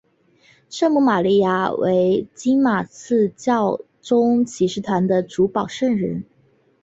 [0.67, 6.23] 圣母玛利亚为金马刺教宗骑士团的主保圣人。